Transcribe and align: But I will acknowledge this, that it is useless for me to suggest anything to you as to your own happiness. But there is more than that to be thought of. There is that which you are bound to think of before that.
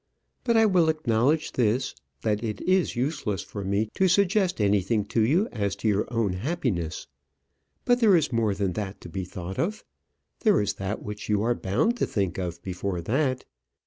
But 0.43 0.57
I 0.57 0.65
will 0.65 0.89
acknowledge 0.89 1.51
this, 1.51 1.93
that 2.23 2.43
it 2.43 2.59
is 2.61 2.95
useless 2.95 3.43
for 3.43 3.63
me 3.63 3.91
to 3.93 4.07
suggest 4.07 4.59
anything 4.59 5.05
to 5.05 5.21
you 5.21 5.47
as 5.51 5.75
to 5.75 5.87
your 5.87 6.11
own 6.11 6.33
happiness. 6.33 7.05
But 7.85 7.99
there 7.99 8.15
is 8.17 8.33
more 8.33 8.55
than 8.55 8.73
that 8.73 8.99
to 9.01 9.09
be 9.09 9.25
thought 9.25 9.59
of. 9.59 9.83
There 10.39 10.59
is 10.59 10.73
that 10.77 11.03
which 11.03 11.29
you 11.29 11.43
are 11.43 11.53
bound 11.53 11.97
to 11.97 12.07
think 12.07 12.39
of 12.39 12.59
before 12.63 13.01
that. 13.03 13.45